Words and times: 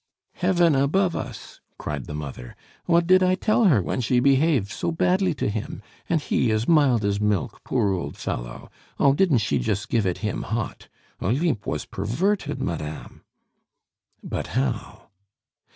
"Heaven 0.33 0.73
above 0.73 1.15
us!" 1.15 1.61
cried 1.77 2.07
the 2.07 2.15
mother. 2.15 2.55
"What 2.85 3.05
did 3.05 3.21
I 3.21 3.35
tell 3.35 3.65
her 3.65 3.83
when 3.83 4.01
she 4.01 4.19
behaved 4.19 4.71
so 4.71 4.91
badly 4.91 5.35
to 5.35 5.47
him, 5.47 5.83
and 6.09 6.19
he 6.19 6.49
as 6.51 6.67
mild 6.67 7.05
as 7.05 7.21
milk, 7.21 7.63
poor 7.63 7.91
old 7.91 8.17
fellow? 8.17 8.71
Oh! 8.99 9.13
didn't 9.13 9.37
she 9.45 9.59
just 9.59 9.89
give 9.89 10.07
it 10.07 10.17
him 10.25 10.41
hot? 10.41 10.87
Olympe 11.21 11.67
was 11.67 11.85
perverted, 11.85 12.59
madame?" 12.59 13.21
"But 14.23 14.47
how?" 14.57 15.09